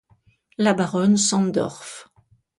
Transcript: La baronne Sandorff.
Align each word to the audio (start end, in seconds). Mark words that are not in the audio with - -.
La 0.57 0.73
baronne 0.73 1.15
Sandorff. 1.15 2.07